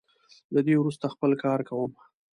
[0.53, 1.91] له دې وروسته خپل کار کوم.